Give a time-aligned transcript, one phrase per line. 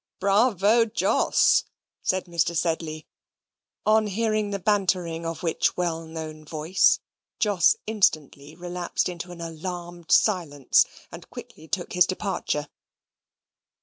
[0.19, 1.65] "Bravo, Jos!"
[2.01, 2.57] said Mr.
[2.57, 3.05] Sedley;
[3.85, 6.99] on hearing the bantering of which well known voice,
[7.39, 12.67] Jos instantly relapsed into an alarmed silence, and quickly took his departure.